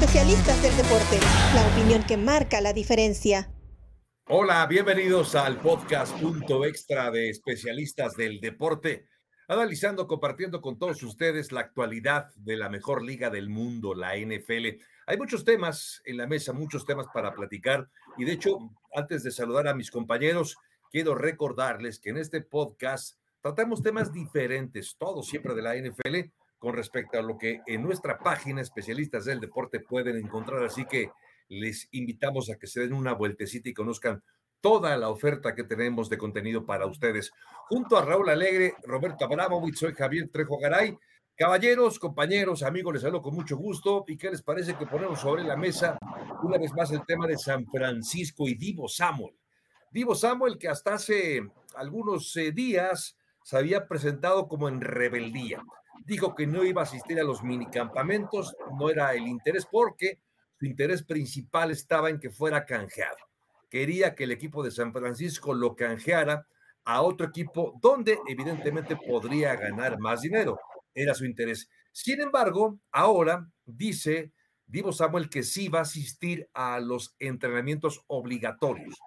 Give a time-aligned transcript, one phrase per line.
[0.00, 1.20] especialistas del deporte,
[1.54, 3.52] la opinión que marca la diferencia.
[4.28, 9.08] Hola, bienvenidos al podcast Punto Extra de especialistas del deporte,
[9.46, 14.80] analizando, compartiendo con todos ustedes la actualidad de la mejor liga del mundo, la NFL.
[15.06, 18.56] Hay muchos temas en la mesa, muchos temas para platicar y de hecho,
[18.94, 20.56] antes de saludar a mis compañeros,
[20.90, 26.74] quiero recordarles que en este podcast tratamos temas diferentes, todos siempre de la NFL, con
[26.74, 30.62] respecto a lo que en nuestra página especialistas del deporte pueden encontrar.
[30.62, 31.10] Así que
[31.48, 34.22] les invitamos a que se den una vueltecita y conozcan
[34.60, 37.32] toda la oferta que tenemos de contenido para ustedes.
[37.70, 40.96] Junto a Raúl Alegre, Roberto Abramovich, soy Javier Trejo Garay.
[41.34, 44.04] Caballeros, compañeros, amigos, les saludo con mucho gusto.
[44.06, 45.98] ¿Y qué les parece que ponemos sobre la mesa
[46.42, 49.34] una vez más el tema de San Francisco y Divo Samuel?
[49.90, 51.40] Divo Samuel, que hasta hace
[51.74, 55.64] algunos eh, días se había presentado como en rebeldía
[56.04, 60.18] dijo que no iba a asistir a los minicampamentos, no era el interés porque
[60.58, 63.16] su interés principal estaba en que fuera canjeado.
[63.68, 66.46] Quería que el equipo de San Francisco lo canjeara
[66.84, 70.58] a otro equipo donde evidentemente podría ganar más dinero.
[70.94, 71.68] Era su interés.
[71.92, 74.32] Sin embargo, ahora dice
[74.66, 78.98] Divo Samuel que sí va a asistir a los entrenamientos obligatorios.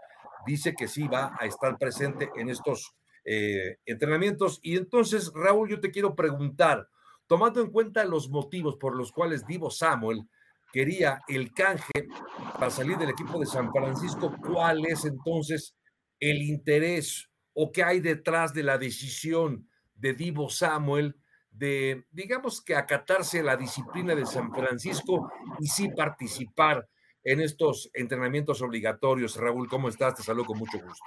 [0.46, 2.94] Dice que sí va a estar presente en estos
[3.26, 4.60] eh, entrenamientos.
[4.62, 6.90] Y entonces, Raúl, yo te quiero preguntar,
[7.28, 10.28] tomando en cuenta los motivos por los cuales Divo Samuel
[10.72, 12.08] quería el canje
[12.54, 15.76] para salir del equipo de San Francisco, ¿cuál es entonces
[16.20, 21.16] el interés o qué hay detrás de la decisión de Divo Samuel
[21.52, 26.88] de, digamos que acatarse la disciplina de San Francisco y sí participar
[27.24, 29.38] en estos entrenamientos obligatorios.
[29.38, 30.16] Raúl, ¿cómo estás?
[30.16, 31.06] Te saludo con mucho gusto.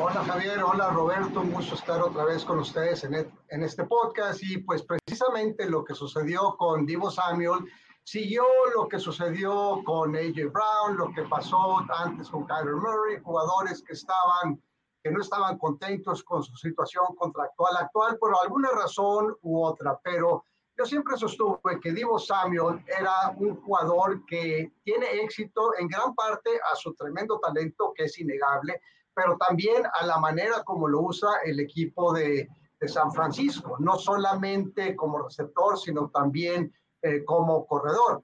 [0.00, 4.42] Hola Javier, hola Roberto, un gusto estar otra vez con ustedes en, e, este podcast
[4.42, 7.64] y pues precisamente lo que sucedió con Divo Samuel
[8.02, 13.82] siguió lo que sucedió con AJ Brown, lo que pasó antes con Kyler Murray, jugadores
[13.82, 14.60] que estaban
[15.02, 20.44] que no estaban contentos con su situación contractual actual por alguna razón u otra, pero
[20.78, 26.50] yo siempre sostuve que Divo Samuel era un jugador que tiene éxito en gran parte
[26.72, 28.80] a su tremendo talento, que es innegable,
[29.14, 32.48] pero también a la manera como lo usa el equipo de,
[32.78, 36.72] de San Francisco, no solamente como receptor, sino también
[37.02, 38.22] eh, como corredor.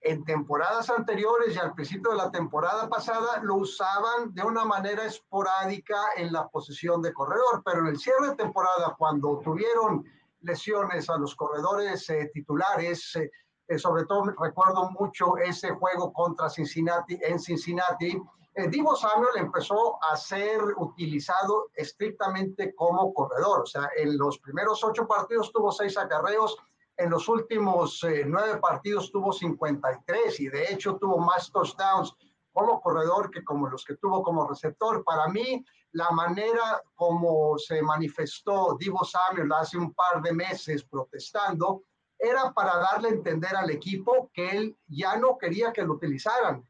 [0.00, 5.06] En temporadas anteriores y al principio de la temporada pasada lo usaban de una manera
[5.06, 10.04] esporádica en la posición de corredor, pero en el cierre de temporada, cuando tuvieron
[10.44, 13.16] lesiones a los corredores eh, titulares.
[13.16, 13.30] Eh,
[13.66, 18.20] eh, sobre todo recuerdo mucho ese juego contra Cincinnati en Cincinnati.
[18.68, 23.62] Divo Samuel empezó a ser utilizado estrictamente como corredor.
[23.62, 26.56] O sea, en los primeros ocho partidos tuvo seis acarreos,
[26.96, 32.14] en los últimos nueve partidos tuvo 53 y de hecho tuvo más touchdowns
[32.52, 35.02] como corredor que como los que tuvo como receptor.
[35.02, 41.82] Para mí, la manera como se manifestó Divo Samuel hace un par de meses protestando
[42.18, 46.64] era para darle a entender al equipo que él ya no quería que lo utilizaran.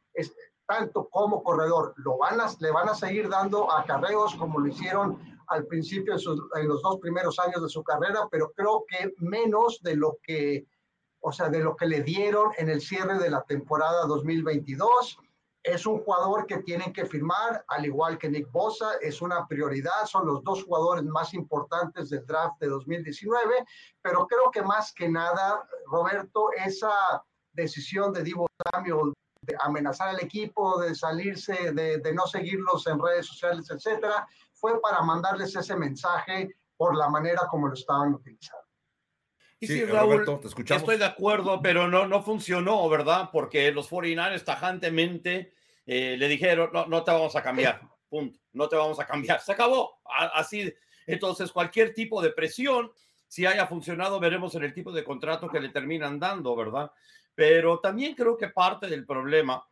[0.66, 5.18] Tanto como corredor, lo van a, le van a seguir dando acarreos como lo hicieron
[5.48, 9.96] al principio en los dos primeros años de su carrera, pero creo que menos de
[9.96, 10.66] lo que,
[11.20, 15.18] o sea, de lo que le dieron en el cierre de la temporada 2022
[15.64, 20.04] es un jugador que tienen que firmar, al igual que Nick Bosa, es una prioridad,
[20.04, 23.64] son los dos jugadores más importantes del draft de 2019,
[24.02, 30.20] pero creo que más que nada, Roberto, esa decisión de Divo Samuel de amenazar al
[30.20, 36.48] equipo, de salirse, de, no seguirlos en redes sociales, etcétera, fue para mandarles ese mensaje
[36.76, 38.63] por la manera como lo estaban utilizando.
[39.64, 40.82] Y sí, Raúl, te escuchamos.
[40.82, 43.30] estoy de acuerdo, pero no, no funcionó, ¿verdad?
[43.32, 45.52] Porque los 49 tajantemente
[45.86, 49.40] eh, le dijeron, no, no te vamos a cambiar, punto, no te vamos a cambiar,
[49.40, 50.00] se acabó,
[50.34, 50.72] así.
[51.06, 52.90] Entonces, cualquier tipo de presión,
[53.28, 56.90] si haya funcionado, veremos en el tipo de contrato que le terminan dando, ¿verdad?
[57.34, 59.66] Pero también creo que parte del problema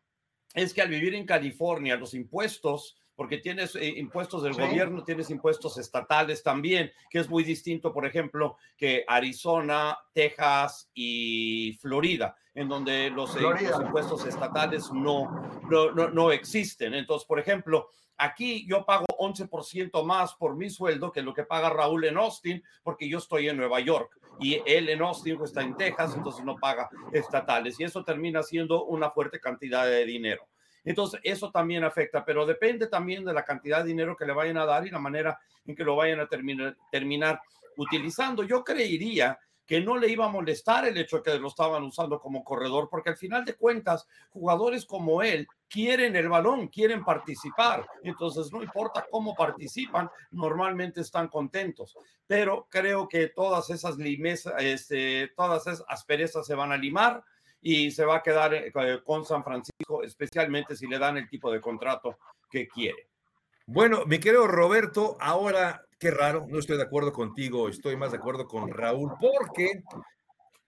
[0.54, 5.30] es que al vivir en California, los impuestos porque tienes eh, impuestos del gobierno, tienes
[5.30, 12.68] impuestos estatales también, que es muy distinto, por ejemplo, que Arizona, Texas y Florida, en
[12.68, 13.40] donde los, eh,
[13.84, 16.94] impuestos estatales no, no, no, existen.
[16.94, 21.70] Entonces, por ejemplo, aquí yo pago 11% más por mi sueldo que lo que paga
[21.70, 25.76] Raúl en Austin, porque yo estoy en Nueva York y él en Austin está en
[25.76, 30.46] Texas, entonces no paga estatales y eso termina siendo una fuerte cantidad de dinero.
[30.84, 34.58] Entonces, eso también afecta, pero depende también de la cantidad de dinero que le vayan
[34.58, 37.40] a dar y la manera en que lo vayan a terminar,
[37.76, 38.42] utilizando.
[38.42, 42.20] Yo creería que no le iba a molestar el hecho de que lo estaban usando
[42.20, 47.86] como corredor, porque al final de cuentas, jugadores como él quieren el balón, quieren participar.
[48.02, 51.96] Entonces, no importa cómo participan, normalmente están contentos.
[52.26, 57.24] Pero creo que todas esas limesas, este, todas esas asperezas se van a limar
[57.62, 58.72] y se va a quedar eh,
[59.04, 62.18] con San Francisco, especialmente si le dan el tipo de contrato
[62.50, 63.08] que quiere.
[63.66, 68.18] Bueno, mi querido Roberto, ahora qué raro, no estoy de acuerdo contigo, estoy más de
[68.18, 69.84] acuerdo con Raúl, porque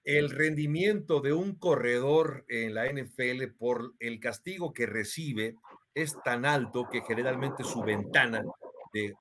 [0.04, 5.56] el rendimiento de un corredor en la NFL por el castigo que recibe
[5.92, 8.44] es tan alto que generalmente su ventana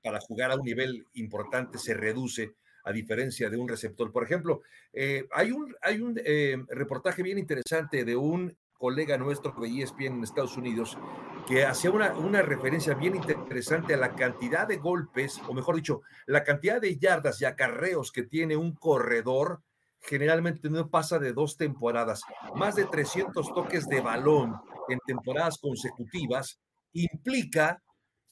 [0.02, 4.12] para jugar a un nivel importante se reduce a diferencia de un receptor.
[4.12, 9.54] Por ejemplo, eh, hay un, hay un eh, reportaje bien interesante de un colega nuestro
[9.58, 10.98] de ESPN en Estados Unidos
[11.46, 16.02] que hacía una, una referencia bien interesante a la cantidad de golpes, o mejor dicho,
[16.26, 19.62] la cantidad de yardas y acarreos que tiene un corredor
[20.00, 22.22] generalmente no pasa de dos temporadas.
[22.54, 24.54] Más de 300 toques de balón
[24.88, 26.60] en temporadas consecutivas
[26.92, 27.82] implica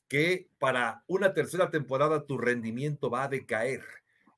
[0.08, 3.82] que para una tercera temporada tu rendimiento va a decaer.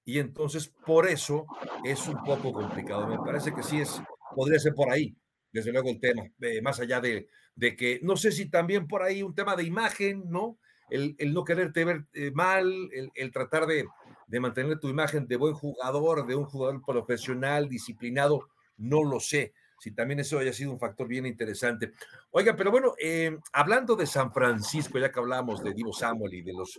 [0.04, 1.46] Y entonces por eso
[1.82, 3.06] es un poco complicado.
[3.06, 4.02] Me parece que sí es,
[4.34, 5.16] podría ser por ahí,
[5.50, 9.02] desde luego el tema, eh, más allá de, de, que, no sé si también por
[9.02, 10.58] ahí un tema de imagen, ¿no?
[10.90, 13.86] El, el no quererte ver eh, mal, el, el tratar de,
[14.26, 19.54] de mantener tu imagen de buen jugador, de un jugador profesional, disciplinado, no lo sé.
[19.78, 21.92] Si también eso haya sido un factor bien interesante.
[22.30, 26.42] Oiga, pero bueno, eh, hablando de San Francisco, ya que hablamos de Divo Samuel y
[26.42, 26.78] de los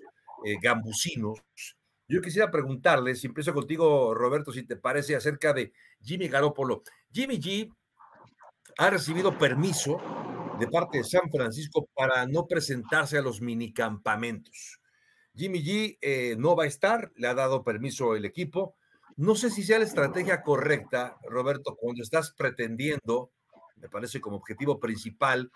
[0.61, 1.39] gambusinos,
[2.07, 6.83] yo quisiera preguntarle, si empiezo contigo, Roberto, si te parece, acerca de Jimmy Garoppolo.
[7.11, 7.71] Jimmy G
[8.77, 9.97] ha recibido permiso
[10.59, 14.79] de parte de San Francisco para no presentarse a los minicampamentos.
[15.35, 18.75] Jimmy G eh, no va a estar, le ha dado permiso el equipo.
[19.17, 23.31] No sé si sea la estrategia correcta, Roberto, cuando estás pretendiendo,
[23.77, 25.51] me parece como objetivo principal,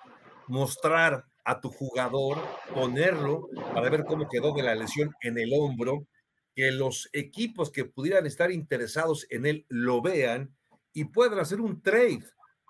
[0.48, 2.38] mostrar a tu jugador,
[2.74, 6.08] ponerlo para ver cómo quedó de la lesión en el hombro,
[6.56, 10.56] que los equipos que pudieran estar interesados en él lo vean
[10.94, 12.26] y puedan hacer un trade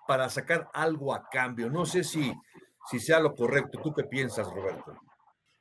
[0.08, 1.70] para sacar algo a cambio.
[1.70, 2.34] No sé si,
[2.90, 3.80] si sea lo correcto.
[3.82, 5.00] ¿Tú qué piensas, Roberto?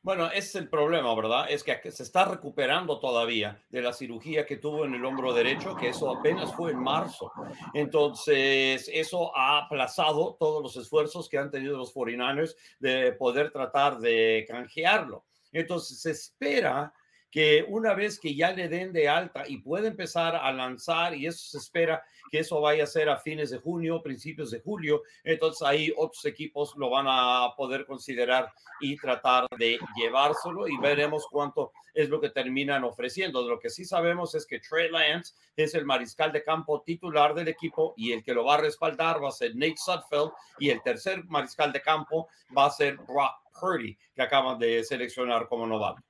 [0.00, 1.50] Bueno, ese es el problema, ¿verdad?
[1.50, 5.76] Es que se está recuperando todavía de la cirugía que tuvo en el hombro derecho,
[5.76, 7.30] que eso apenas fue en marzo.
[7.74, 13.98] Entonces, eso ha aplazado todos los esfuerzos que han tenido los 49ers de poder tratar
[13.98, 15.26] de canjearlo.
[15.52, 16.92] Entonces, se espera
[17.30, 21.26] que una vez que ya le den de alta y puede empezar a lanzar, y
[21.26, 25.02] eso se espera que eso vaya a ser a fines de junio, principios de julio,
[25.24, 31.26] entonces ahí otros equipos lo van a poder considerar y tratar de llevárselo y veremos
[31.30, 33.46] cuánto es lo que terminan ofreciendo.
[33.48, 37.48] Lo que sí sabemos es que Trey Lance es el mariscal de campo titular del
[37.48, 40.82] equipo y el que lo va a respaldar va a ser Nate Sudfeld y el
[40.82, 46.02] tercer mariscal de campo va a ser Brock Purdy, que acaban de seleccionar como novato.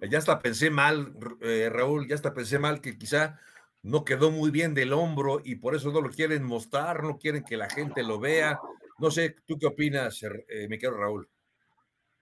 [0.00, 3.40] Ya hasta pensé mal, eh, Raúl, ya hasta pensé mal que quizá
[3.82, 7.42] no quedó muy bien del hombro y por eso no lo quieren mostrar, no quieren
[7.42, 8.60] que la gente lo vea.
[8.98, 11.28] No sé, ¿tú qué opinas, eh, mi querido Raúl?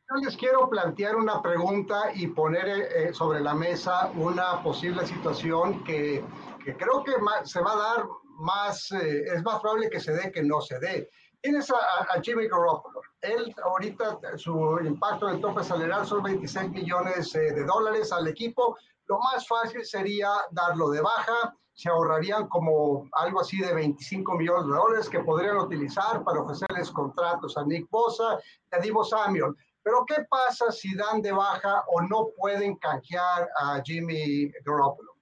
[0.09, 5.85] Yo les quiero plantear una pregunta y poner eh, sobre la mesa una posible situación
[5.85, 6.25] que,
[6.65, 7.13] creo que
[7.45, 8.07] se va a dar
[8.39, 11.11] más, es más probable que se dé que no se dé.
[11.43, 13.01] Tienes a, Jimmy Garoppolo.
[13.23, 18.29] Él ahorita su impacto en el tope salarial son 26 millones eh, de dólares al
[18.29, 18.77] equipo.
[19.07, 21.55] Lo más fácil sería darlo de baja.
[21.73, 26.91] Se ahorrarían como algo así de 25 millones de dólares que podrían utilizar para ofrecerles
[26.91, 28.39] contratos a Nick Bosa
[28.73, 29.55] y a Divo Samuel.
[29.83, 35.13] Pero ¿qué pasa si dan de baja o no pueden canjear a Jimmy Garoppolo?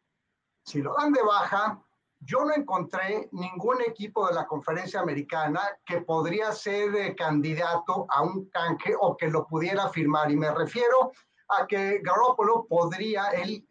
[0.65, 1.84] Si lo dan de baja,
[2.25, 8.23] yo no encontré ningún equipo de la conferencia americana que podría ser eh, candidato a
[8.23, 10.31] un canje o que lo pudiera firmar.
[10.31, 11.12] Y me refiero
[11.49, 13.66] a que Garoppolo podría él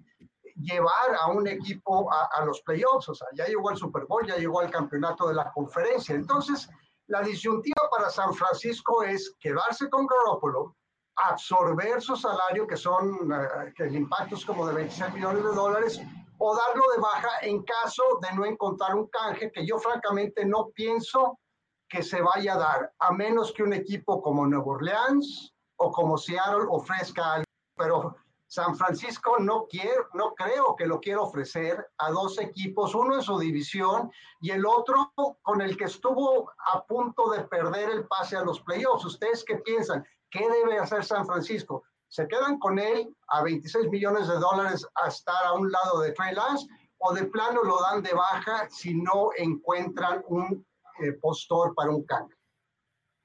[0.55, 3.10] llevar a un equipo a, a, los playoffs.
[3.10, 6.15] O sea, ya llegó al Super Bowl, ya llegó al campeonato de la conferencia.
[6.15, 6.69] Entonces,
[7.07, 10.75] la disyuntiva para San Francisco es quedarse con Garoppolo,
[11.15, 15.53] absorber su salario, que son, eh, que el impacto es como de 26 millones de
[15.53, 16.01] dólares,
[16.38, 20.70] o darlo de baja en caso de no encontrar un canje que yo francamente no
[20.74, 21.40] pienso
[21.88, 26.18] que se vaya a dar, a menos que un equipo como Nueva Orleans o como
[26.18, 27.46] Seattle ofrezca algo.
[27.75, 28.16] Pero
[28.48, 33.22] San Francisco no quiere, no creo que lo quiera ofrecer a dos equipos, uno en
[33.22, 34.12] su división
[34.42, 35.12] y el otro
[35.42, 39.06] con el que estuvo a punto de perder el pase a los playoffs.
[39.06, 40.06] ¿Ustedes qué piensan?
[40.30, 41.84] ¿Qué debe hacer San Francisco?
[42.13, 46.12] Se quedan con él a 26 millones de dólares a estar a un lado de
[46.12, 46.67] Trey Lance
[47.00, 50.63] o de plano lo dan de baja si no encuentran un
[51.00, 52.38] eh, postor para un cambio.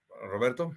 [0.08, 0.72] Roberto.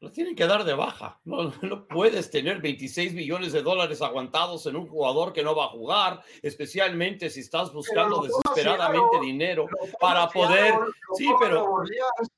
[0.00, 1.20] Lo tienen que dar de baja.
[1.22, 5.66] No, no puedes tener 26 millones de dólares aguantados en un jugador que no va
[5.66, 9.68] a jugar, especialmente si estás buscando desesperadamente dinero
[10.00, 10.74] para poder.
[11.16, 11.84] Sí, pero.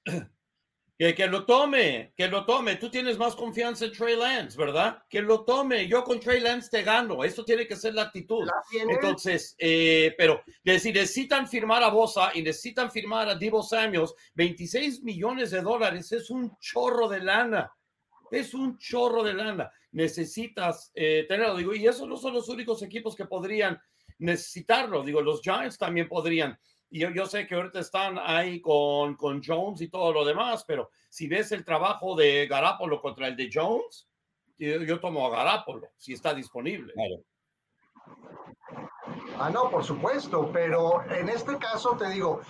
[0.98, 2.76] Que, que, lo tome, que lo tome.
[2.76, 5.02] Tú tienes más confianza en Trey Lance, ¿verdad?
[5.10, 5.86] Que lo tome.
[5.86, 7.22] Yo con Trey Lance te gano.
[7.22, 8.48] Eso tiene que ser la actitud.
[8.88, 15.02] Entonces, eh, pero si necesitan firmar a Bosa y necesitan firmar a Divo Samuels, 26
[15.02, 17.70] millones de dólares es un chorro de lana.
[18.30, 19.70] Es un chorro de lana.
[19.92, 21.56] Necesitas eh, tenerlo.
[21.56, 23.78] Digo, y esos no son los únicos equipos que podrían
[24.18, 25.02] necesitarlo.
[25.02, 26.58] Digo, los Giants también podrían
[26.90, 30.90] yo, yo sé que ahorita están ahí con, con Jones y todo lo demás, pero
[31.08, 34.08] si ves el trabajo de Garapolo contra el de Jones,
[34.58, 36.94] yo, tomo a Garapolo si está disponible.
[39.38, 42.40] Ah, no, por supuesto, pero en este caso te digo,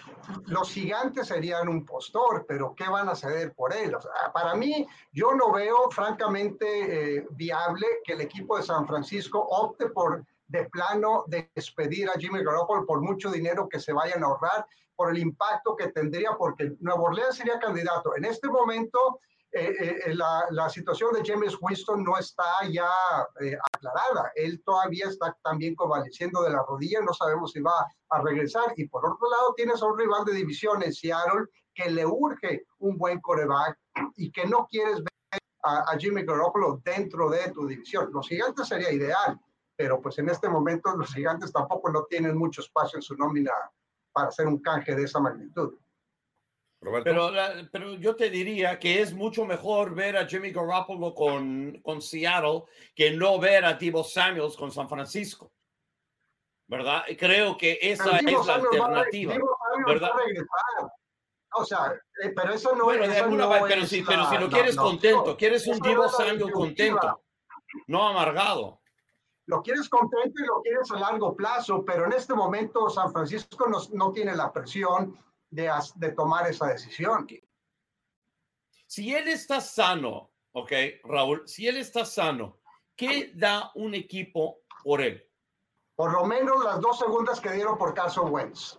[0.47, 3.97] los gigantes serían un postor, pero ¿qué van a ceder por él?
[4.33, 9.89] para mí, yo no veo francamente eh, viable que el equipo de San Francisco opte
[9.89, 11.25] por de plano
[11.55, 15.77] despedir a Jimmy Garoppolo por mucho dinero que se vayan a ahorrar, por el impacto
[15.77, 18.17] que tendría, porque Nuevo Orleans sería candidato.
[18.17, 19.21] En este momento,
[19.53, 22.89] eh, eh, eh, la, la, situación de James Winston no está ya
[23.73, 24.33] aclarada.
[24.35, 28.73] Él todavía está también convaleciendo de la rodilla, no sabemos si va a regresar.
[28.77, 32.65] Y por otro lado, tienes a un rival de división en Seattle que le urge
[32.79, 33.79] un buen coreback
[34.17, 38.11] y que no quieres ver a, a Jimmy Garoppolo dentro de tu división.
[38.13, 39.39] Los gigantes sería ideal,
[39.77, 43.53] pero pues en este momento los gigantes tampoco no tienen mucho espacio en su nómina
[44.13, 45.79] para hacer un canje de esa magnitud.
[47.05, 47.33] Pero,
[47.73, 52.65] pero yo te diría que es mucho mejor ver a Jimmy Garoppolo con, con Seattle
[52.95, 55.53] que no ver a Tibo Samuels con San Francisco.
[56.69, 57.05] ¿Verdad?
[57.19, 59.35] Creo que esa es la alternativa.
[59.87, 60.11] ¿verdad?
[61.55, 61.93] O sea,
[62.23, 63.23] eh, pero eso no, bueno, es.
[63.23, 67.23] Alguna, pero, si, pero si lo quieres contento, quieres un Divo Samuel contento,
[67.87, 68.81] no amargado
[69.47, 73.69] lo quieres contento y lo quieres a largo plazo, pero en este momento San Francisco
[73.69, 75.19] no, no tiene la presión
[75.51, 77.27] de, de, tomar esa decisión.
[78.87, 80.73] Si él está sano, ok,
[81.05, 82.59] Raúl, si él está sano,
[82.97, 85.23] ¿qué da un equipo por él?
[85.95, 88.79] Por lo menos las dos segundas que dieron por Carson Wentz.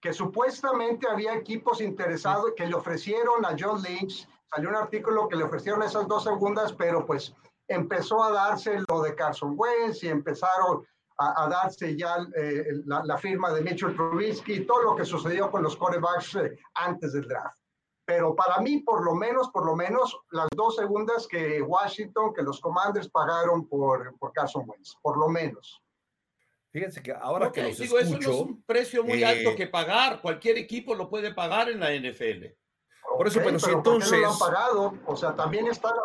[0.00, 4.28] Que supuestamente había equipos interesados que le ofrecieron a John Lynch.
[4.54, 7.34] Salió un artículo que le ofrecieron esas dos segundas, pero pues
[7.68, 10.86] empezó a darse lo de Carson Wentz y empezaron
[11.18, 15.62] a, darse ya eh, la, firma de Mitchell Trubisky y todo lo que sucedió con
[15.62, 17.56] los corebacks eh, antes del draft.
[18.04, 22.42] Pero para mí, por lo menos, por lo menos, las dos segundas que Washington, que
[22.42, 25.82] los Commanders pagaron por, por Carson Wentz, por lo menos.
[26.70, 29.56] Fíjense que ahora que los digo, escucho, eso no es un precio muy alto eh,
[29.56, 30.20] que pagar.
[30.20, 32.46] Cualquier equipo lo puede pagar en la NFL.
[33.16, 34.12] Por eso, pero, si entonces.
[34.12, 34.98] no lo han pagado?
[35.06, 36.02] O sea, también está la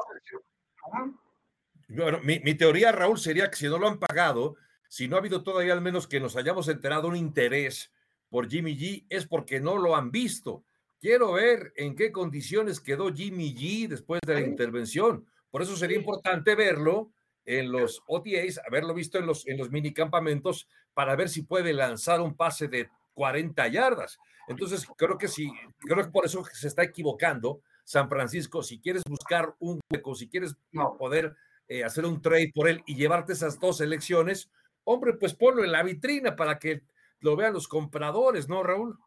[1.95, 4.55] bueno, mi, teoría, Raúl, sería que si no lo han pagado,
[4.88, 7.91] si no ha habido todavía al menos que nos hayamos enterado un interés
[8.29, 10.63] por Jimmy G, es porque no lo han visto.
[11.00, 15.25] Quiero ver en qué condiciones quedó Jimmy G después de la intervención.
[15.50, 17.12] Por eso sería importante verlo
[17.45, 22.21] en los OTAs, haberlo visto en los, en los minicampamentos para ver si puede lanzar
[22.21, 24.17] un pase de 40 yardas.
[24.48, 28.63] Entonces, creo que sí, creo que por eso se está equivocando San Francisco.
[28.63, 30.55] Si quieres buscar un hueco, si quieres
[30.98, 31.36] poder
[31.71, 34.51] eh, hacer un trade por él y llevarte esas dos elecciones,
[34.83, 36.81] hombre, pues ponlo en la vitrina para que
[37.21, 38.99] lo vean los compradores, ¿no, Raúl?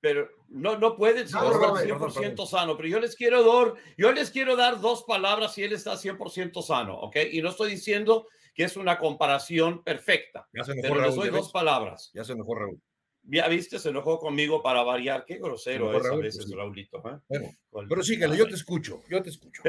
[0.00, 4.56] Pero no, no pueden ser 100% sano, pero yo les quiero dar, yo les quiero
[4.56, 7.16] dar dos palabras si él está 100% sano, ¿ok?
[7.30, 11.52] Y no estoy diciendo que es una comparación perfecta, ya se pero les doy dos
[11.52, 12.10] palabras.
[12.14, 12.80] Ya se enojó Raúl.
[13.24, 15.26] Ya viste, se enojó conmigo para variar.
[15.26, 17.02] Qué grosero es a veces, pues Raulito.
[17.28, 17.56] ¿eh?
[17.86, 19.62] pero síguele, yo te escucho, yo te escucho.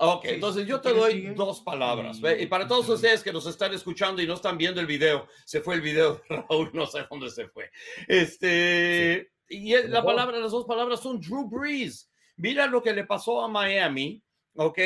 [0.00, 2.20] Ok, entonces yo te doy dos palabras.
[2.38, 5.60] Y para todos ustedes que nos están escuchando y no están viendo el video, se
[5.60, 7.70] fue el video Raúl, no sé dónde se fue.
[8.06, 12.08] Este, y la palabra, las dos palabras son Drew Brees.
[12.36, 14.22] Mira lo que le pasó a Miami,
[14.54, 14.78] ok,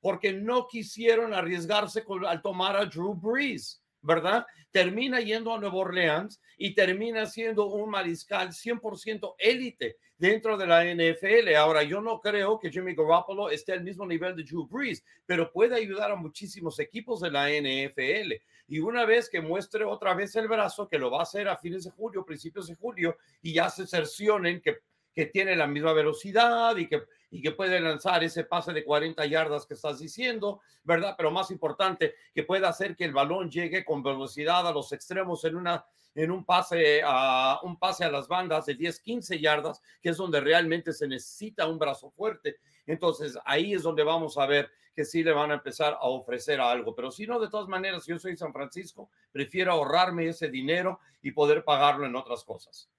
[0.00, 3.82] porque no quisieron arriesgarse al tomar a Drew Brees.
[4.02, 4.46] ¿verdad?
[4.70, 10.84] Termina yendo a Nueva Orleans y termina siendo un mariscal 100% élite dentro de la
[10.84, 11.54] NFL.
[11.56, 15.50] Ahora, yo no creo que Jimmy Garoppolo esté al mismo nivel de Drew Brees, pero
[15.50, 18.34] puede ayudar a muchísimos equipos de la NFL.
[18.68, 21.56] Y una vez que muestre otra vez el brazo, que lo va a hacer a
[21.56, 24.80] fines de julio, principios de julio, y ya se cercionen que,
[25.14, 29.24] que tiene la misma velocidad y que, y que puede lanzar ese pase de 40
[29.26, 31.14] yardas que estás diciendo, ¿verdad?
[31.16, 35.44] Pero más importante, que pueda hacer que el balón llegue con velocidad a los extremos
[35.44, 39.80] en una en un pase a un pase a las bandas de 10, 15 yardas,
[40.02, 42.56] que es donde realmente se necesita un brazo fuerte.
[42.86, 46.60] Entonces, ahí es donde vamos a ver que sí le van a empezar a ofrecer
[46.60, 46.94] algo.
[46.94, 51.30] Pero si no, de todas maneras, yo soy San Francisco, prefiero ahorrarme ese dinero y
[51.30, 52.90] poder pagarlo en otras cosas.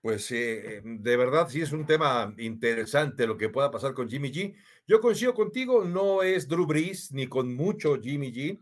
[0.00, 4.30] Pues eh, de verdad sí es un tema interesante lo que pueda pasar con Jimmy
[4.30, 4.54] G.
[4.86, 8.60] Yo coincido contigo, no es Drew Brees ni con mucho Jimmy G,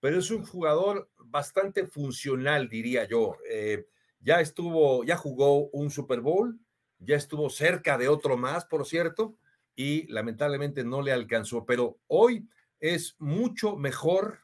[0.00, 3.36] pero es un jugador bastante funcional, diría yo.
[3.48, 3.86] Eh,
[4.20, 6.60] ya estuvo, ya jugó un Super Bowl,
[6.98, 9.38] ya estuvo cerca de otro más, por cierto,
[9.74, 12.46] y lamentablemente no le alcanzó, pero hoy
[12.78, 14.40] es mucho mejor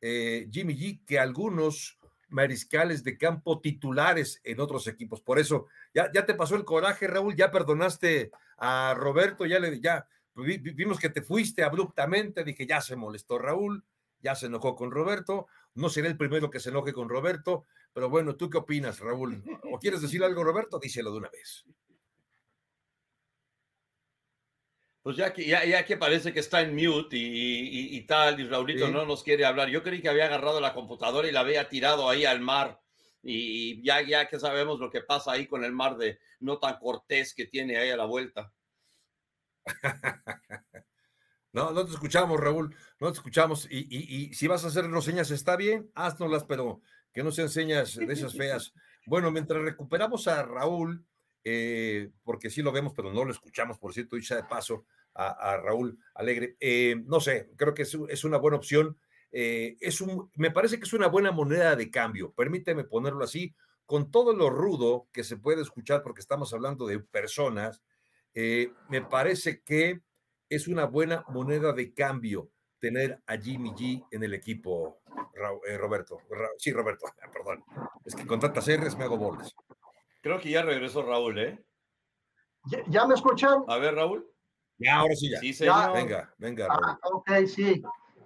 [0.00, 1.98] eh, Jimmy G que algunos
[2.32, 5.20] mariscales de campo titulares en otros equipos.
[5.20, 9.80] Por eso, ya, ya te pasó el coraje, Raúl, ya perdonaste a Roberto, ya le
[9.80, 13.84] ya vimos que te fuiste abruptamente, dije, ya se molestó Raúl,
[14.20, 18.08] ya se enojó con Roberto, no seré el primero que se enoje con Roberto, pero
[18.08, 19.42] bueno, ¿tú qué opinas, Raúl?
[19.70, 20.78] ¿O quieres decir algo, Roberto?
[20.78, 21.66] Díselo de una vez.
[25.02, 29.04] Pues ya que, ya, que parece que está en mute y, tal, y Raulito no
[29.04, 29.68] nos quiere hablar.
[29.68, 32.80] Yo creí que había agarrado la computadora y la había tirado ahí al mar.
[33.20, 36.78] Y ya, ya que sabemos lo que pasa ahí con el mar de no tan
[36.78, 38.52] cortés que tiene ahí a la vuelta.
[41.52, 42.74] no, no te escuchamos, Raúl.
[43.00, 43.66] No te escuchamos.
[43.70, 46.80] Y, y, si vas a hacer señas, está bien, haznoslas, pero
[47.12, 48.72] que no sean señas de esas feas.
[49.04, 51.04] Bueno, mientras recuperamos a Raúl,
[51.44, 54.84] eh, porque sí lo vemos, pero no lo escuchamos, por cierto, dicha de paso
[55.14, 56.56] a, Raúl Alegre.
[56.60, 58.98] Eh, no sé, creo que es, una buena opción.
[59.30, 63.54] Eh, es un, me parece que es una buena moneda de cambio, permíteme ponerlo así,
[63.86, 67.82] con todo lo rudo que se puede escuchar, porque estamos hablando de personas,
[68.34, 70.00] me parece que
[70.48, 75.02] es una buena moneda de cambio tener a Jimmy G en el equipo,
[75.78, 76.18] Roberto.
[76.58, 77.64] sí, Roberto, perdón.
[78.04, 79.54] Es que con tantas R's me hago bolas.
[80.22, 81.64] Creo que ya regresó Raúl, ¿eh?
[82.86, 83.64] ¿Ya, me escuchan?
[83.66, 84.26] A ver, Raúl.
[84.78, 85.40] Ya, ahora sí ya.
[85.40, 85.92] Sí, señor.
[85.92, 86.68] Venga, venga.
[86.70, 87.82] Ah, ok, sí.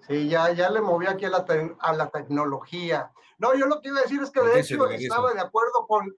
[0.06, 1.44] Sí, ya, ya le moví aquí a la,
[1.80, 3.10] a la tecnología.
[3.38, 6.14] No, yo lo que iba a decir es que de hecho estaba de acuerdo con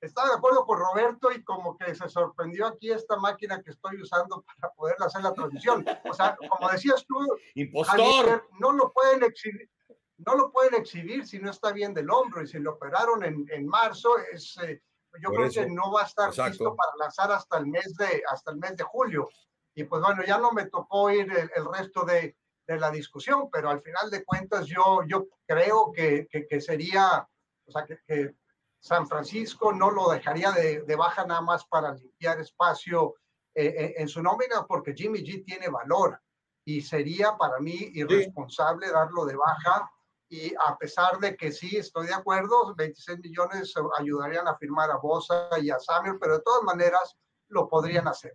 [0.00, 4.00] estaba de acuerdo con Roberto y como que se sorprendió aquí esta máquina que estoy
[4.00, 5.84] usando para poder hacer la transmisión.
[6.08, 7.16] O sea, como decías tú,
[7.54, 9.68] impostor, no lo pueden exhibir,
[10.16, 13.46] no lo pueden exhibir si no está bien del hombro y si lo operaron en,
[13.50, 14.82] en marzo es eh,
[15.20, 18.50] yo creo que no va a estar listo para lanzar hasta el mes de hasta
[18.52, 19.28] el mes de julio.
[19.74, 23.70] Y pues bueno, ya no me tocó ir el, resto de, de, la discusión, pero
[23.70, 27.26] al final de cuentas yo, yo creo que, que, sería,
[27.66, 28.34] o sea, que,
[28.82, 33.14] San Francisco no lo dejaría de, de, baja nada más para limpiar espacio
[33.54, 36.18] eh, eh, en su nómina, porque Jimmy G tiene valor
[36.64, 39.90] y sería para mí irresponsable darlo de baja
[40.30, 44.98] y a pesar de que sí, estoy de acuerdo, 26 millones ayudarían a firmar a
[44.98, 47.16] Bosa y a Samuel, pero de todas maneras
[47.48, 48.32] lo podrían hacer.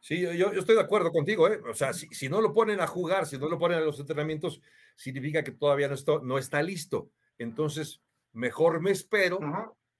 [0.00, 1.60] Sí, yo, yo estoy de acuerdo contigo, ¿eh?
[1.68, 3.98] O sea, si, si, no lo ponen a jugar, si no lo ponen a los
[3.98, 4.60] entrenamientos,
[4.94, 7.10] significa que todavía no está, no está listo.
[7.38, 8.00] Entonces,
[8.32, 9.40] mejor me espero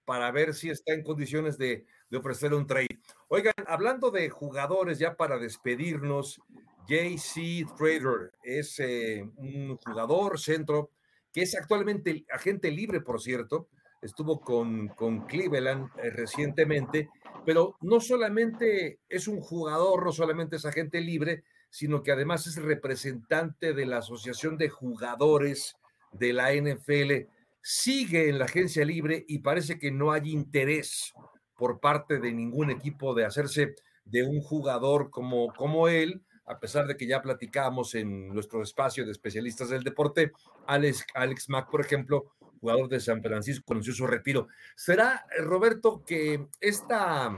[0.05, 3.01] para ver si está en condiciones de, de ofrecer un trade.
[3.27, 6.41] Oigan, hablando de jugadores, ya para despedirnos,
[6.87, 10.91] JC Trader es eh, un jugador centro
[11.33, 13.69] que es actualmente agente libre, por cierto.
[14.01, 17.09] Estuvo con, con Cleveland eh, recientemente,
[17.45, 22.57] pero no solamente es un jugador, no solamente es agente libre, sino que además es
[22.57, 25.77] representante de la Asociación de Jugadores
[26.13, 27.29] de la NFL.
[27.63, 31.13] Sigue en la agencia libre y parece que no hay interés
[31.57, 36.87] por parte de ningún equipo de hacerse de un jugador como, como él, a pesar
[36.87, 40.33] de que ya platicamos en nuestro espacio de especialistas del deporte,
[40.67, 44.49] Alex, Alex Mack, por ejemplo, jugador de San Francisco, conoció su retiro.
[44.77, 47.37] ¿Será, Roberto, que esta,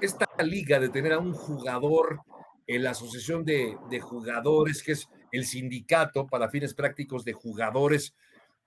[0.00, 2.20] esta liga de tener a un jugador
[2.66, 8.14] en la asociación de, de jugadores, que es el sindicato para fines prácticos de jugadores,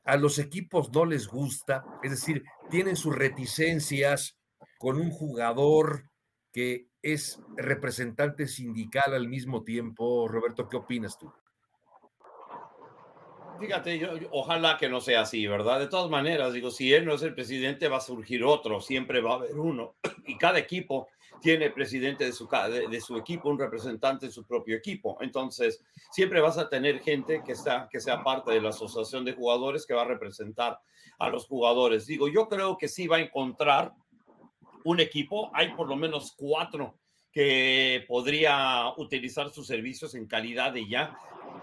[0.04, 1.84] a los equipos no les gusta?
[2.04, 4.38] Es decir, tienen sus reticencias
[4.78, 6.10] con un jugador
[6.52, 10.28] que es representante sindical al mismo tiempo.
[10.28, 11.32] Roberto, ¿qué opinas tú?
[13.60, 15.80] Fíjate, yo, ojalá que no sea así, ¿verdad?
[15.80, 19.20] De todas maneras, digo, si él no es el presidente, va a surgir otro, siempre
[19.20, 19.96] va a haber uno.
[20.28, 21.08] Y cada equipo
[21.42, 25.18] tiene presidente de su, de, su equipo, un representante de su propio equipo.
[25.22, 29.34] Entonces, siempre vas a tener gente que, está, que sea parte de la asociación de
[29.34, 30.80] jugadores que va a representar
[31.20, 32.06] a los jugadores.
[32.06, 33.94] Digo, yo creo que sí va a encontrar
[34.88, 36.98] un equipo, hay por lo menos cuatro
[37.34, 41.18] que podría utilizar sus servicios en calidad de ya.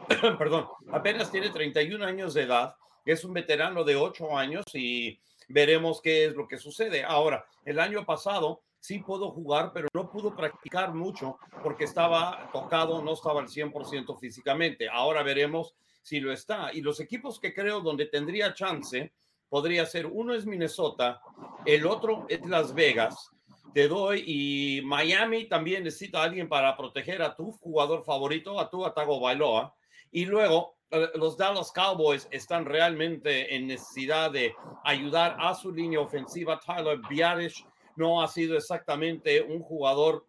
[0.38, 6.02] Perdón, apenas tiene 31 años de edad, es un veterano de 8 años y veremos
[6.02, 7.02] qué es lo que sucede.
[7.02, 13.00] Ahora, el año pasado sí pudo jugar, pero no pudo practicar mucho porque estaba tocado,
[13.00, 14.86] no estaba al 100% físicamente.
[14.90, 16.74] Ahora veremos si lo está.
[16.74, 19.14] Y los equipos que creo donde tendría chance
[19.54, 21.22] podría ser, uno es Minnesota,
[21.64, 23.30] el otro es Las Vegas,
[23.72, 28.68] te doy, y Miami también necesita a alguien para proteger a tu jugador favorito, a
[28.68, 29.72] tu Atago Bailoa.
[30.10, 36.00] Y luego eh, los Dallas Cowboys están realmente en necesidad de ayudar a su línea
[36.00, 36.58] ofensiva.
[36.58, 37.64] Tyler Biarish
[37.94, 40.26] no ha sido exactamente un jugador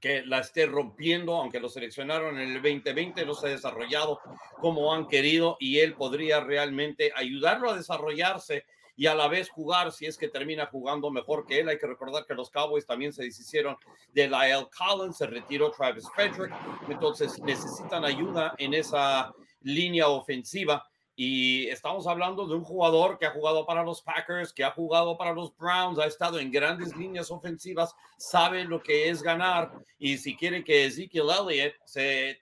[0.00, 4.20] que la esté rompiendo, aunque lo seleccionaron en el 2020, no se ha desarrollado
[4.58, 8.64] como han querido y él podría realmente ayudarlo a desarrollarse
[8.96, 11.68] y a la vez jugar si es que termina jugando mejor que él.
[11.68, 13.76] Hay que recordar que los Cowboys también se deshicieron
[14.12, 16.52] de Lyle Collins, se retiró Travis Frederick,
[16.88, 19.32] entonces necesitan ayuda en esa
[19.62, 20.86] línea ofensiva
[21.22, 25.18] y estamos hablando de un jugador que ha jugado para los Packers, que ha jugado
[25.18, 29.70] para los Browns, ha estado en grandes líneas ofensivas, sabe lo que es ganar.
[29.98, 32.40] Y si quiere que Ezekiel Elliott se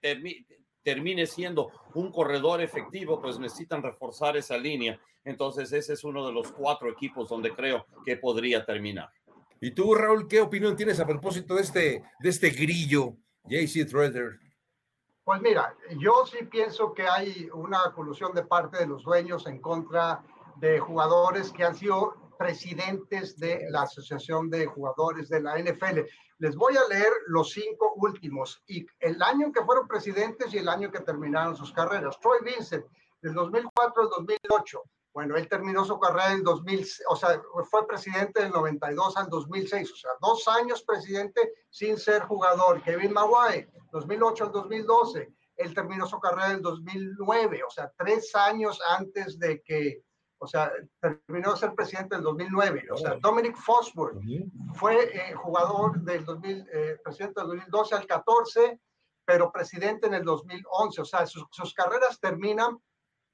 [0.85, 5.01] termine siendo un corredor efectivo, pues necesitan reforzar esa línea.
[5.25, 9.11] Entonces, ese es uno de los cuatro equipos donde creo que podría terminar.
[9.61, 14.39] ¿Y tú, Raúl, qué opinión tienes a propósito de este, de este grillo, JC Threader?
[15.29, 19.61] Pues mira, yo sí pienso que hay una colusión de parte de los dueños en
[19.61, 20.25] contra
[20.57, 26.01] de jugadores que han sido presidentes de la Asociación de Jugadores de la NFL.
[26.39, 30.57] Les voy a leer los cinco últimos y el año en que fueron presidentes y
[30.57, 32.19] el año que terminaron sus carreras.
[32.21, 32.87] Troy Vincent,
[33.21, 34.83] del 2004 al 2008.
[35.13, 39.93] Bueno, él terminó su carrera en 2000, o sea, fue presidente del 92 al 2006,
[39.93, 42.83] o sea, dos años presidente sin ser jugador.
[42.83, 45.35] Kevin Maguire, 2008 al 2012.
[45.57, 50.05] Él terminó su carrera en 2009, o sea, tres años antes de que,
[50.39, 52.87] o sea, terminó de ser presidente en 2009.
[52.93, 54.21] O sea, Dominic Fosburg
[54.75, 58.81] fue eh, jugador del 2000, eh, presidente del 2012 al 14,
[59.25, 61.01] pero presidente en el 2011.
[61.01, 62.79] O sea, sus, sus carreras terminan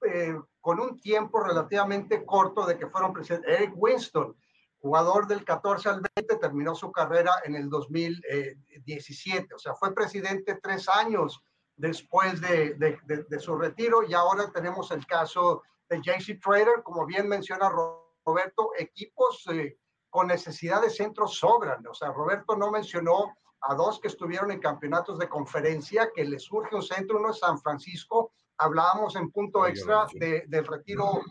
[0.06, 3.50] eh, con un tiempo relativamente corto de que fueron presidentes.
[3.50, 4.36] Eric Winston,
[4.78, 9.54] jugador del 14 al 20, terminó su carrera en el 2017.
[9.54, 11.42] O sea, fue presidente tres años
[11.76, 17.28] después de, de, su retiro y ahora tenemos el caso de JC Trader, como bien
[17.28, 19.76] menciona Roberto, equipos eh,
[20.08, 21.86] con necesidad de centro sobran.
[21.86, 26.44] O sea, Roberto no mencionó a dos que estuvieron en campeonatos de conferencia, que les
[26.44, 31.22] surge un centro, uno es San Francisco hablábamos en punto extra de, del retiro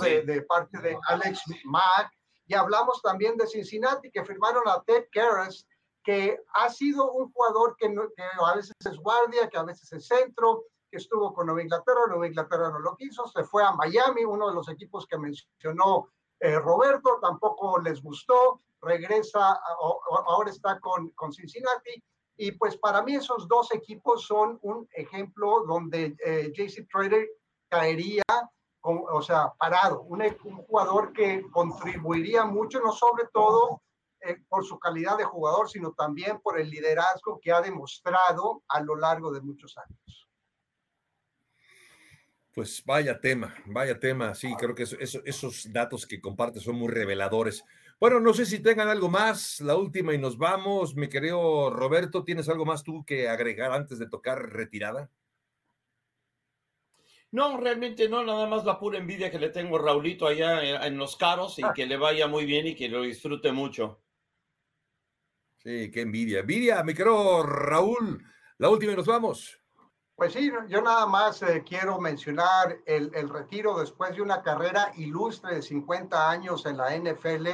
[0.00, 2.10] de, de, parte de Alex Mack
[2.46, 5.66] y hablamos también de Cincinnati que firmaron a Ted Karras
[6.02, 10.06] que ha sido un jugador que, que, a veces es guardia, que a veces es
[10.06, 14.24] centro, que estuvo con Nueva Inglaterra, Nueva Inglaterra no lo quiso, se fue a Miami,
[14.24, 16.08] uno de los equipos que mencionó
[16.40, 19.60] eh, Roberto, tampoco les gustó, regresa,
[20.26, 22.02] ahora está con, con Cincinnati
[22.40, 27.28] y pues para mí esos dos equipos son un ejemplo donde eh, JC Trader
[27.68, 28.22] caería,
[28.80, 30.22] o sea, parado, un,
[30.66, 33.82] jugador que contribuiría mucho, no sobre todo
[34.22, 38.80] eh, por su calidad de jugador, sino también por el liderazgo que ha demostrado a
[38.80, 40.26] lo largo de muchos años.
[42.54, 47.66] Pues vaya tema, vaya tema, sí, creo que esos datos que comparte son muy reveladores.
[48.00, 50.96] Bueno, no sé si tengan algo más, la última y nos vamos.
[50.96, 55.10] Mi querido Roberto, ¿tienes algo más tú que agregar antes de tocar retirada?
[57.30, 60.96] No, realmente no, nada más la pura envidia que le tengo a Raulito allá en,
[60.96, 61.74] los caros y ah.
[61.76, 64.00] que le vaya muy bien y que lo disfrute mucho.
[65.58, 66.40] Sí, qué envidia.
[66.40, 68.24] Envidia, mi querido Raúl,
[68.56, 69.60] la última y nos vamos.
[70.20, 75.54] Pues sí, yo nada más eh, quiero mencionar el, retiro después de una carrera ilustre
[75.54, 77.46] de 50 años en la NFL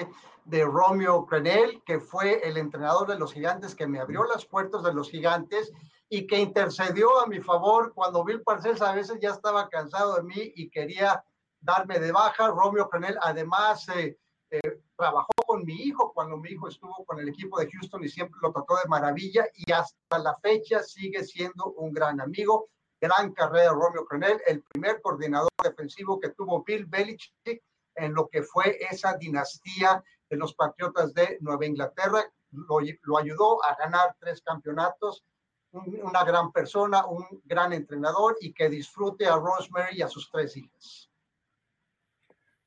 [0.45, 4.83] de Romeo Crenel, que fue el entrenador de los gigantes que me abrió las puertas
[4.83, 5.73] de los gigantes
[6.09, 10.25] y que intercedió a mi favor cuando Bill Parcells a veces ya estaba cansado de
[10.25, 11.25] mí y quería
[11.61, 12.49] darme de baja.
[12.49, 14.19] Romeo Crenel además eh,
[14.51, 18.09] eh, trabajó con mi hijo cuando mi hijo estuvo con el equipo de Houston y
[18.09, 22.69] siempre lo trató de maravilla y hasta la fecha sigue siendo un gran amigo.
[23.01, 27.63] Gran carrera Romeo Crenel, el primer coordinador defensivo que tuvo Bill Belichick
[27.95, 32.25] en lo que fue esa dinastía de los Patriotas de Nueva Inglaterra.
[32.53, 35.25] Lo, ayudó a ganar tres campeonatos.
[35.73, 40.57] una gran persona, un gran entrenador y que disfrute a Rosemary y a sus tres
[40.57, 41.11] hijas.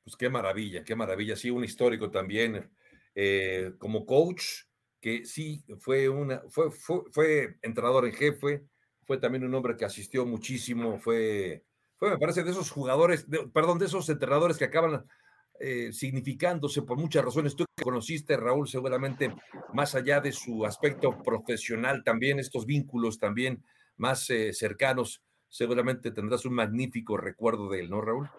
[0.04, 1.36] Pues qué maravilla, qué maravilla.
[1.36, 2.70] Sí, un histórico también.
[3.14, 4.42] Eh, como coach,
[5.00, 8.64] que sí fue una, fue, fue, entrenador en jefe,
[9.04, 11.64] fue también un hombre que asistió muchísimo, fue,
[11.96, 15.04] fue me parece, de esos jugadores, perdón, de esos entrenadores que acaban
[15.58, 17.56] eh, significándose por muchas razones.
[17.56, 19.34] Tú que conociste, Raúl, seguramente
[19.74, 23.62] más allá de su aspecto profesional, también estos vínculos también
[23.96, 28.30] más eh, cercanos, seguramente tendrás un magnífico recuerdo de él, ¿no, Raúl?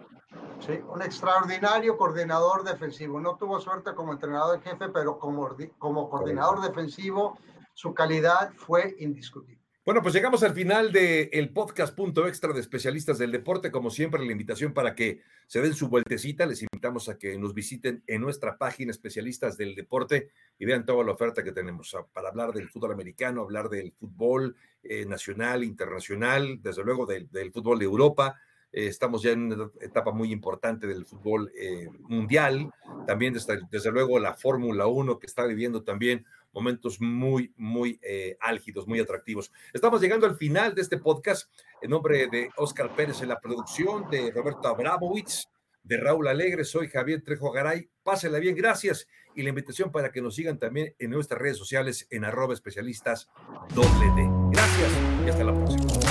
[0.65, 3.19] Sí, un extraordinario coordinador defensivo.
[3.19, 7.38] No tuvo suerte como entrenador jefe, pero como, como coordinador defensivo,
[7.74, 9.62] su calidad fue indiscutible.
[9.84, 13.71] Bueno, pues llegamos al final del el podcast punto extra de especialistas del deporte.
[13.71, 16.45] Como siempre, la invitación para que se den su vueltecita.
[16.45, 21.04] Les invitamos a que nos visiten en nuestra página especialistas del deporte y vean toda
[21.04, 26.60] la oferta que tenemos para hablar del fútbol americano, hablar del fútbol eh, nacional, internacional,
[26.62, 28.39] desde luego del, fútbol de Europa.
[28.74, 32.72] Eh, estamos ya en una etapa muy importante del fútbol eh, mundial.
[33.06, 38.38] También desde, desde luego la Fórmula 1 que está viviendo también momentos muy, muy eh,
[38.40, 39.52] álgidos, muy atractivos.
[39.74, 41.50] Estamos llegando al final de este podcast
[41.82, 45.48] en nombre de Oscar Pérez en la producción, de Roberto Abramowitz,
[45.84, 47.90] de Raúl Alegre, soy Javier Trejo Garay.
[48.04, 49.08] Pásenla bien, gracias.
[49.36, 53.30] Y la invitación para que nos sigan también en nuestras redes sociales en arroba especialistas
[53.74, 54.30] doble D.
[54.52, 54.92] Gracias
[55.26, 56.11] y hasta la próxima.